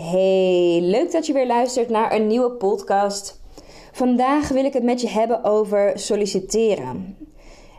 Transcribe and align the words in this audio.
Hey, 0.00 0.78
leuk 0.82 1.12
dat 1.12 1.26
je 1.26 1.32
weer 1.32 1.46
luistert 1.46 1.88
naar 1.88 2.14
een 2.14 2.26
nieuwe 2.26 2.50
podcast. 2.50 3.40
Vandaag 3.92 4.48
wil 4.48 4.64
ik 4.64 4.72
het 4.72 4.82
met 4.82 5.00
je 5.00 5.08
hebben 5.08 5.44
over 5.44 5.92
solliciteren. 5.94 7.16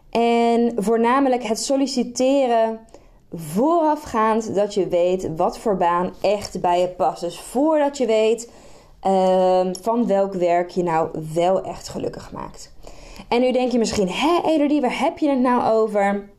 En 0.10 0.74
voornamelijk 0.76 1.44
het 1.44 1.60
solliciteren 1.60 2.80
voorafgaand 3.34 4.56
dat 4.56 4.74
je 4.74 4.88
weet 4.88 5.36
wat 5.36 5.58
voor 5.58 5.78
baan 5.78 6.14
echt 6.22 6.62
bij 6.62 6.80
je 6.80 6.88
past. 6.88 7.22
Dus 7.22 7.40
voordat 7.40 7.98
je 7.98 8.06
weet 8.06 8.52
uh, 9.08 9.68
van 9.82 10.08
welk 10.08 10.34
werk 10.34 10.70
je 10.70 10.84
nou 10.84 11.10
wel 11.34 11.62
echt 11.62 11.88
gelukkig 11.88 12.32
maakt. 12.32 12.74
En 13.28 13.42
nu 13.42 13.52
denk 13.52 13.72
je 13.72 13.78
misschien, 13.78 14.10
hé 14.10 14.42
Elodie, 14.46 14.82
waar 14.82 15.00
heb 15.00 15.18
je 15.18 15.30
het 15.30 15.40
nou 15.40 15.72
over? 15.72 16.30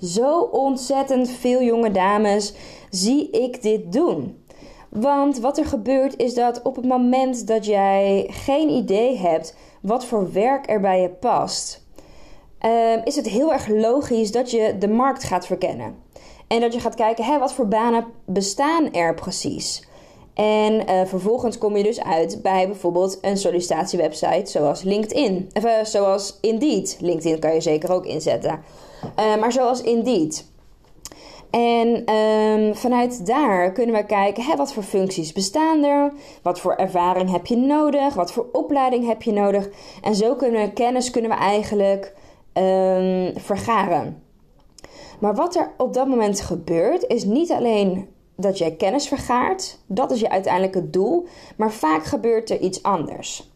Zo 0.00 0.40
ontzettend 0.40 1.30
veel 1.30 1.62
jonge 1.62 1.90
dames 1.90 2.54
zie 2.90 3.30
ik 3.30 3.62
dit 3.62 3.92
doen. 3.92 4.41
Want 4.92 5.38
wat 5.38 5.58
er 5.58 5.66
gebeurt 5.66 6.16
is 6.16 6.34
dat 6.34 6.62
op 6.62 6.76
het 6.76 6.84
moment 6.84 7.46
dat 7.46 7.66
jij 7.66 8.26
geen 8.30 8.68
idee 8.68 9.16
hebt 9.16 9.56
wat 9.80 10.04
voor 10.04 10.32
werk 10.32 10.70
er 10.70 10.80
bij 10.80 11.00
je 11.00 11.08
past, 11.08 11.86
uh, 12.66 13.04
is 13.04 13.16
het 13.16 13.28
heel 13.28 13.52
erg 13.52 13.68
logisch 13.68 14.32
dat 14.32 14.50
je 14.50 14.76
de 14.78 14.88
markt 14.88 15.24
gaat 15.24 15.46
verkennen. 15.46 15.94
En 16.46 16.60
dat 16.60 16.72
je 16.72 16.80
gaat 16.80 16.94
kijken, 16.94 17.24
hé, 17.24 17.38
wat 17.38 17.52
voor 17.52 17.68
banen 17.68 18.04
bestaan 18.24 18.92
er 18.92 19.14
precies? 19.14 19.86
En 20.34 20.72
uh, 20.72 21.04
vervolgens 21.04 21.58
kom 21.58 21.76
je 21.76 21.82
dus 21.82 22.02
uit 22.02 22.42
bij 22.42 22.66
bijvoorbeeld 22.66 23.18
een 23.20 23.36
sollicitatiewebsite 23.36 24.50
zoals 24.50 24.82
LinkedIn. 24.82 25.50
Of 25.52 25.64
uh, 25.64 25.84
zoals 25.84 26.38
Indeed. 26.40 26.96
LinkedIn 27.00 27.38
kan 27.38 27.54
je 27.54 27.60
zeker 27.60 27.92
ook 27.92 28.06
inzetten. 28.06 28.62
Uh, 29.18 29.36
maar 29.36 29.52
zoals 29.52 29.80
Indeed. 29.80 30.50
En 31.50 32.04
vanuit 32.76 33.26
daar 33.26 33.72
kunnen 33.72 33.94
we 33.94 34.06
kijken, 34.06 34.44
hè, 34.44 34.56
wat 34.56 34.72
voor 34.72 34.82
functies 34.82 35.32
bestaan 35.32 35.84
er? 35.84 36.12
Wat 36.42 36.60
voor 36.60 36.74
ervaring 36.74 37.30
heb 37.30 37.46
je 37.46 37.56
nodig? 37.56 38.14
Wat 38.14 38.32
voor 38.32 38.46
opleiding 38.52 39.06
heb 39.06 39.22
je 39.22 39.32
nodig? 39.32 39.68
En 40.02 40.14
zo 40.14 40.34
kunnen 40.34 40.60
we 40.60 40.72
kennis 40.72 41.10
kunnen 41.10 41.30
we 41.30 41.36
eigenlijk 41.36 42.14
um, 42.54 43.32
vergaren. 43.36 44.22
Maar 45.20 45.34
wat 45.34 45.56
er 45.56 45.72
op 45.76 45.94
dat 45.94 46.06
moment 46.06 46.40
gebeurt, 46.40 47.06
is 47.06 47.24
niet 47.24 47.50
alleen 47.50 48.08
dat 48.36 48.58
jij 48.58 48.72
kennis 48.76 49.08
vergaart. 49.08 49.78
Dat 49.86 50.10
is 50.10 50.20
je 50.20 50.30
uiteindelijke 50.30 50.90
doel. 50.90 51.26
Maar 51.56 51.72
vaak 51.72 52.04
gebeurt 52.04 52.50
er 52.50 52.60
iets 52.60 52.82
anders. 52.82 53.50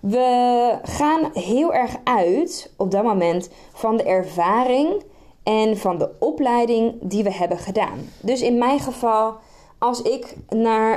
We 0.00 0.78
gaan 0.82 1.30
heel 1.32 1.74
erg 1.74 1.96
uit 2.04 2.72
op 2.76 2.90
dat 2.90 3.02
moment 3.02 3.50
van 3.72 3.96
de 3.96 4.02
ervaring 4.02 5.02
en 5.42 5.76
van 5.76 5.98
de 5.98 6.10
opleiding 6.18 6.94
die 7.00 7.22
we 7.22 7.32
hebben 7.32 7.58
gedaan. 7.58 7.98
Dus 8.22 8.42
in 8.42 8.58
mijn 8.58 8.80
geval, 8.80 9.34
als 9.78 10.02
ik 10.02 10.36
naar 10.48 10.94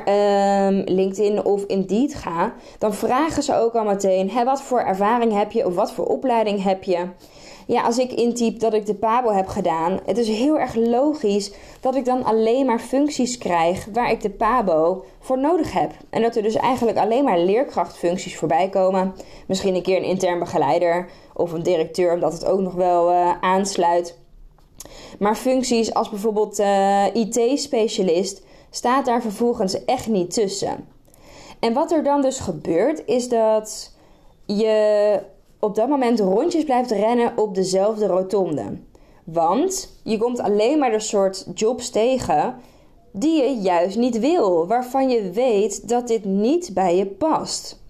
um, 0.68 0.82
LinkedIn 0.86 1.46
of 1.46 1.64
Indeed 1.64 2.16
ga, 2.16 2.54
dan 2.80 2.94
vragen 2.94 3.44
ze 3.44 3.56
ook 3.56 3.74
al 3.74 3.84
meteen: 3.84 4.30
hé, 4.30 4.44
wat 4.44 4.62
voor 4.62 4.80
ervaring 4.80 5.34
heb 5.34 5.52
je 5.52 5.66
of 5.66 5.76
wat 5.76 5.92
voor 5.92 6.06
opleiding 6.06 6.64
heb 6.64 6.84
je? 6.84 7.08
Ja, 7.68 7.82
als 7.82 7.98
ik 7.98 8.12
intyp 8.12 8.60
dat 8.60 8.74
ik 8.74 8.86
de 8.86 8.96
PABO 8.96 9.32
heb 9.32 9.48
gedaan, 9.48 10.00
het 10.06 10.18
is 10.18 10.28
heel 10.28 10.60
erg 10.60 10.76
logisch 10.76 11.54
dat 11.80 11.96
ik 11.96 12.06
dan 12.06 12.24
alleen 12.24 12.66
maar 12.66 12.80
functies 12.80 13.38
krijg 13.38 13.88
waar 13.94 14.12
ik 14.12 14.22
de 14.22 14.30
PABO 14.30 15.04
voor 15.20 15.40
nodig 15.40 15.74
heb. 15.74 15.92
En 16.10 16.22
dat 16.22 16.36
er 16.36 16.44
dus 16.44 16.56
eigenlijk 16.56 16.98
alleen 16.98 17.24
maar 17.24 17.40
leerkrachtfuncties 17.40 18.38
voorbij 18.38 18.70
komen. 18.70 19.14
Misschien 19.48 19.76
een 19.76 19.82
keer 19.82 19.98
een 19.98 20.04
intern 20.04 20.40
begeleider 20.40 21.10
of 21.34 21.52
een 21.52 21.64
directeur, 21.64 22.14
omdat 22.14 22.34
het 22.34 22.46
ook 22.46 22.60
nog 22.60 22.74
wel 22.74 23.12
uh, 23.12 23.32
aansluit. 23.42 24.22
Maar 25.20 25.36
functies 25.36 25.94
als 25.94 26.10
bijvoorbeeld 26.10 26.60
uh, 26.60 27.06
IT-specialist 27.14 28.42
staat 28.70 29.06
daar 29.06 29.22
vervolgens 29.22 29.86
echt 29.86 30.08
niet 30.08 30.34
tussen. 30.34 30.88
En 31.60 31.74
wat 31.74 31.92
er 31.92 32.04
dan 32.04 32.22
dus 32.22 32.40
gebeurt, 32.40 33.04
is 33.06 33.30
dat 33.30 33.92
je 34.46 35.20
op 35.60 35.76
dat 35.76 35.90
moment 35.90 36.20
rondjes 36.20 36.64
blijft 36.64 36.92
rennen 36.92 37.38
op 37.38 37.56
dezelfde 37.56 38.08
rotonde. 38.08 38.78
Want 39.24 40.00
je 40.04 40.18
komt 40.18 40.40
alleen 40.40 40.80
maar 40.80 40.92
de 40.92 41.00
soort 41.00 41.46
jobs 41.54 41.90
tegen 41.90 42.56
die 43.12 43.44
je 43.44 43.62
juist 43.62 43.98
niet 43.98 44.20
wil, 44.20 44.68
waarvan 44.68 45.10
je 45.10 45.30
weet 45.32 45.90
dat 45.90 46.08
dit 46.08 46.26
niet 46.26 46.74
bij 46.74 46.98
je 46.98 47.06
past. 47.06 47.83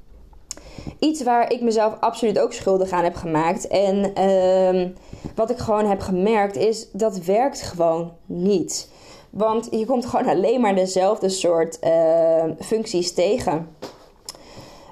Iets 0.99 1.23
waar 1.23 1.51
ik 1.51 1.61
mezelf 1.61 1.97
absoluut 1.99 2.39
ook 2.39 2.53
schuldig 2.53 2.91
aan 2.91 3.03
heb 3.03 3.16
gemaakt. 3.16 3.67
En 3.67 4.13
uh, 4.19 4.89
wat 5.35 5.49
ik 5.49 5.57
gewoon 5.57 5.85
heb 5.85 5.99
gemerkt 5.99 6.55
is 6.55 6.88
dat 6.91 7.17
werkt 7.17 7.61
gewoon 7.61 8.11
niet. 8.25 8.91
Want 9.29 9.67
je 9.71 9.85
komt 9.85 10.05
gewoon 10.05 10.27
alleen 10.27 10.61
maar 10.61 10.75
dezelfde 10.75 11.29
soort 11.29 11.79
uh, 11.83 12.44
functies 12.59 13.13
tegen. 13.13 13.67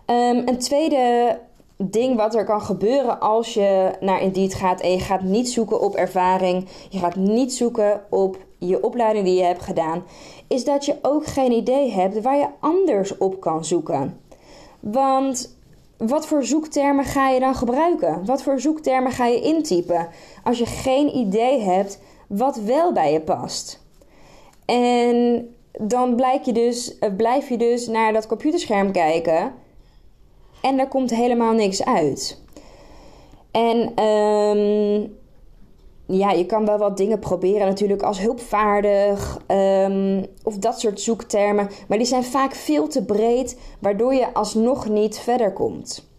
Um, 0.05 0.47
een 0.47 0.57
tweede 0.57 1.37
ding 1.77 2.15
wat 2.15 2.35
er 2.35 2.45
kan 2.45 2.61
gebeuren 2.61 3.19
als 3.19 3.53
je 3.53 3.91
naar 3.99 4.21
Indeed 4.21 4.53
gaat 4.53 4.81
en 4.81 4.91
je 4.91 4.99
gaat 4.99 5.21
niet 5.21 5.49
zoeken 5.49 5.81
op 5.81 5.95
ervaring, 5.95 6.67
je 6.89 6.99
gaat 6.99 7.15
niet 7.15 7.53
zoeken 7.53 8.01
op 8.09 8.37
je 8.57 8.83
opleiding 8.83 9.25
die 9.25 9.35
je 9.35 9.43
hebt 9.43 9.61
gedaan, 9.61 10.03
is 10.47 10.63
dat 10.63 10.85
je 10.85 10.97
ook 11.01 11.25
geen 11.25 11.51
idee 11.51 11.91
hebt 11.91 12.21
waar 12.21 12.37
je 12.37 12.47
anders 12.59 13.17
op 13.17 13.39
kan 13.39 13.65
zoeken. 13.65 14.19
Want 14.79 15.59
wat 16.07 16.27
voor 16.27 16.43
zoektermen 16.43 17.05
ga 17.05 17.29
je 17.29 17.39
dan 17.39 17.55
gebruiken? 17.55 18.25
Wat 18.25 18.43
voor 18.43 18.59
zoektermen 18.59 19.11
ga 19.11 19.25
je 19.25 19.41
intypen 19.41 20.07
als 20.43 20.57
je 20.57 20.65
geen 20.65 21.15
idee 21.15 21.59
hebt 21.59 21.99
wat 22.27 22.55
wel 22.55 22.93
bij 22.93 23.11
je 23.11 23.21
past? 23.21 23.83
En 24.65 25.47
dan 25.71 26.15
blijf 26.15 26.45
je 26.45 26.53
dus, 26.53 26.97
blijf 27.17 27.49
je 27.49 27.57
dus 27.57 27.87
naar 27.87 28.13
dat 28.13 28.27
computerscherm 28.27 28.91
kijken 28.91 29.53
en 30.61 30.79
er 30.79 30.87
komt 30.87 31.09
helemaal 31.09 31.53
niks 31.53 31.85
uit. 31.85 32.41
En 33.51 34.03
um, 34.03 35.17
ja, 36.11 36.31
je 36.31 36.45
kan 36.45 36.65
wel 36.65 36.77
wat 36.77 36.97
dingen 36.97 37.19
proberen 37.19 37.67
natuurlijk 37.67 38.01
als 38.01 38.19
hulpvaardig 38.19 39.39
um, 39.47 40.25
of 40.43 40.57
dat 40.57 40.79
soort 40.79 41.01
zoektermen. 41.01 41.69
Maar 41.87 41.97
die 41.97 42.07
zijn 42.07 42.23
vaak 42.23 42.55
veel 42.55 42.87
te 42.87 43.05
breed, 43.05 43.59
waardoor 43.79 44.13
je 44.13 44.33
alsnog 44.33 44.89
niet 44.89 45.19
verder 45.19 45.53
komt. 45.53 46.09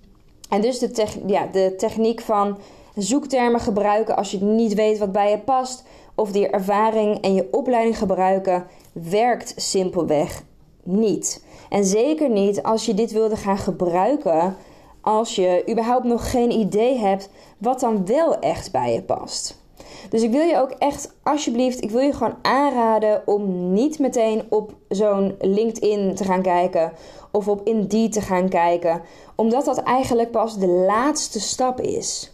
En 0.48 0.60
dus 0.60 0.78
de, 0.78 1.06
ja, 1.26 1.46
de 1.46 1.74
techniek 1.76 2.20
van 2.20 2.58
zoektermen 2.94 3.60
gebruiken 3.60 4.16
als 4.16 4.30
je 4.30 4.42
niet 4.42 4.74
weet 4.74 4.98
wat 4.98 5.12
bij 5.12 5.30
je 5.30 5.38
past, 5.38 5.84
of 6.14 6.32
die 6.32 6.48
ervaring 6.48 7.20
en 7.20 7.34
je 7.34 7.48
opleiding 7.50 7.98
gebruiken, 7.98 8.66
werkt 8.92 9.54
simpelweg 9.56 10.42
niet. 10.82 11.44
En 11.68 11.84
zeker 11.84 12.30
niet 12.30 12.62
als 12.62 12.86
je 12.86 12.94
dit 12.94 13.12
wilde 13.12 13.36
gaan 13.36 13.58
gebruiken 13.58 14.56
als 15.00 15.34
je 15.34 15.64
überhaupt 15.70 16.04
nog 16.04 16.30
geen 16.30 16.50
idee 16.50 16.98
hebt 16.98 17.30
wat 17.58 17.80
dan 17.80 18.06
wel 18.06 18.38
echt 18.38 18.72
bij 18.72 18.92
je 18.92 19.02
past. 19.02 19.61
Dus 20.10 20.22
ik 20.22 20.30
wil 20.30 20.46
je 20.46 20.60
ook 20.60 20.70
echt, 20.70 21.12
alsjeblieft, 21.22 21.82
ik 21.82 21.90
wil 21.90 22.00
je 22.00 22.12
gewoon 22.12 22.36
aanraden 22.42 23.22
om 23.26 23.72
niet 23.72 23.98
meteen 23.98 24.42
op 24.48 24.74
zo'n 24.88 25.34
LinkedIn 25.40 26.14
te 26.14 26.24
gaan 26.24 26.42
kijken 26.42 26.92
of 27.30 27.48
op 27.48 27.66
Indeed 27.66 28.12
te 28.12 28.20
gaan 28.20 28.48
kijken, 28.48 29.02
omdat 29.34 29.64
dat 29.64 29.78
eigenlijk 29.82 30.30
pas 30.30 30.58
de 30.58 30.66
laatste 30.66 31.40
stap 31.40 31.80
is. 31.80 32.32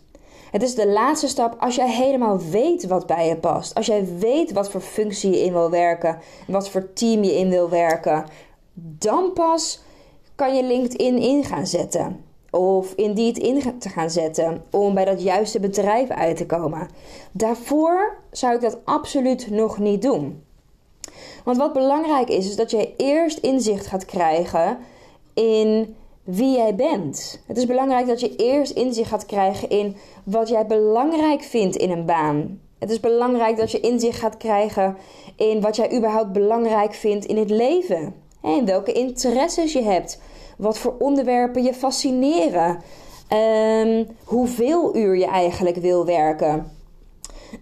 Het 0.50 0.62
is 0.62 0.74
de 0.74 0.88
laatste 0.88 1.28
stap 1.28 1.56
als 1.60 1.74
jij 1.74 1.90
helemaal 1.90 2.38
weet 2.38 2.86
wat 2.86 3.06
bij 3.06 3.28
je 3.28 3.36
past. 3.36 3.74
Als 3.74 3.86
jij 3.86 4.06
weet 4.18 4.52
wat 4.52 4.70
voor 4.70 4.80
functie 4.80 5.30
je 5.30 5.44
in 5.44 5.52
wil 5.52 5.70
werken, 5.70 6.18
wat 6.46 6.68
voor 6.68 6.92
team 6.92 7.24
je 7.24 7.34
in 7.38 7.48
wil 7.48 7.68
werken, 7.68 8.24
dan 8.74 9.32
pas 9.32 9.80
kan 10.34 10.56
je 10.56 10.62
LinkedIn 10.62 11.18
in 11.18 11.44
gaan 11.44 11.66
zetten. 11.66 12.24
Of 12.50 12.92
Indeed 12.92 13.38
in 13.38 13.78
te 13.78 13.88
gaan 13.88 14.10
zetten 14.10 14.64
om 14.70 14.94
bij 14.94 15.04
dat 15.04 15.22
juiste 15.22 15.60
bedrijf 15.60 16.08
uit 16.08 16.36
te 16.36 16.46
komen. 16.46 16.88
Daarvoor 17.32 18.16
zou 18.30 18.54
ik 18.54 18.60
dat 18.60 18.78
absoluut 18.84 19.50
nog 19.50 19.78
niet 19.78 20.02
doen. 20.02 20.42
Want 21.44 21.56
wat 21.56 21.72
belangrijk 21.72 22.28
is, 22.28 22.48
is 22.48 22.56
dat 22.56 22.70
je 22.70 22.94
eerst 22.96 23.38
inzicht 23.38 23.86
gaat 23.86 24.04
krijgen 24.04 24.78
in 25.34 25.96
wie 26.24 26.56
jij 26.56 26.74
bent. 26.74 27.42
Het 27.46 27.56
is 27.56 27.66
belangrijk 27.66 28.06
dat 28.06 28.20
je 28.20 28.36
eerst 28.36 28.72
inzicht 28.72 29.08
gaat 29.08 29.26
krijgen 29.26 29.68
in 29.68 29.96
wat 30.24 30.48
jij 30.48 30.66
belangrijk 30.66 31.42
vindt 31.42 31.76
in 31.76 31.90
een 31.90 32.04
baan. 32.04 32.60
Het 32.78 32.90
is 32.90 33.00
belangrijk 33.00 33.56
dat 33.56 33.70
je 33.70 33.80
inzicht 33.80 34.18
gaat 34.18 34.36
krijgen 34.36 34.96
in 35.36 35.60
wat 35.60 35.76
jij 35.76 35.96
überhaupt 35.96 36.32
belangrijk 36.32 36.94
vindt 36.94 37.24
in 37.24 37.36
het 37.36 37.50
leven. 37.50 38.14
En 38.42 38.64
welke 38.64 38.92
interesses 38.92 39.72
je 39.72 39.82
hebt. 39.82 40.20
Wat 40.58 40.78
voor 40.78 40.94
onderwerpen 40.98 41.62
je 41.62 41.74
fascineren. 41.74 42.82
Um, 43.32 44.06
hoeveel 44.24 44.96
uur 44.96 45.16
je 45.16 45.26
eigenlijk 45.26 45.76
wil 45.76 46.04
werken. 46.04 46.54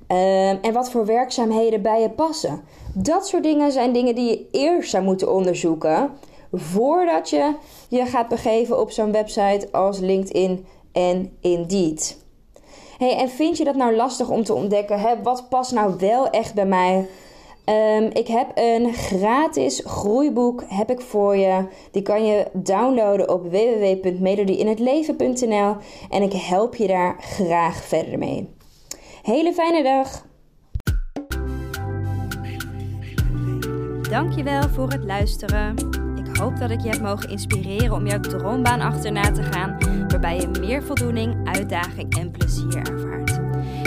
Um, 0.08 0.58
en 0.62 0.72
wat 0.72 0.90
voor 0.90 1.06
werkzaamheden 1.06 1.82
bij 1.82 2.00
je 2.00 2.10
passen. 2.10 2.60
Dat 2.94 3.26
soort 3.26 3.42
dingen 3.42 3.72
zijn 3.72 3.92
dingen 3.92 4.14
die 4.14 4.28
je 4.30 4.46
eerst 4.50 4.90
zou 4.90 5.04
moeten 5.04 5.32
onderzoeken. 5.32 6.10
Voordat 6.52 7.30
je 7.30 7.54
je 7.88 8.06
gaat 8.06 8.28
begeven 8.28 8.80
op 8.80 8.90
zo'n 8.90 9.12
website 9.12 9.68
als 9.72 9.98
LinkedIn 9.98 10.66
en 10.92 11.36
Indeed. 11.40 12.24
Hey, 12.98 13.16
en 13.16 13.28
vind 13.28 13.56
je 13.56 13.64
dat 13.64 13.74
nou 13.74 13.96
lastig 13.96 14.28
om 14.28 14.44
te 14.44 14.54
ontdekken? 14.54 15.00
Hè? 15.00 15.22
Wat 15.22 15.48
past 15.48 15.72
nou 15.72 15.94
wel 15.98 16.30
echt 16.30 16.54
bij 16.54 16.66
mij? 16.66 17.08
Um, 17.70 18.10
ik 18.12 18.26
heb 18.26 18.50
een 18.54 18.94
gratis 18.94 19.82
groeiboek 19.84 20.64
heb 20.68 20.90
ik 20.90 21.00
voor 21.00 21.36
je. 21.36 21.66
Die 21.90 22.02
kan 22.02 22.26
je 22.26 22.46
downloaden 22.52 23.28
op 23.28 23.42
www.melodieinhetleven.nl 23.42 25.76
en 26.10 26.22
ik 26.22 26.32
help 26.32 26.74
je 26.74 26.86
daar 26.86 27.16
graag 27.20 27.84
verder 27.84 28.18
mee. 28.18 28.54
Hele 29.22 29.52
fijne 29.52 29.82
dag! 29.82 30.24
Dankjewel 34.10 34.68
voor 34.68 34.90
het 34.90 35.04
luisteren. 35.04 35.74
Ik 36.16 36.36
hoop 36.36 36.58
dat 36.58 36.70
ik 36.70 36.80
je 36.80 36.88
heb 36.88 37.00
mogen 37.00 37.30
inspireren 37.30 37.92
om 37.92 38.06
jouw 38.06 38.20
droombaan 38.20 38.80
achterna 38.80 39.32
te 39.32 39.42
gaan, 39.42 39.76
waarbij 40.08 40.36
je 40.36 40.48
meer 40.60 40.82
voldoening, 40.82 41.48
uitdaging 41.48 42.18
en 42.18 42.30
plezier 42.30 42.76
ervaart. 42.76 43.35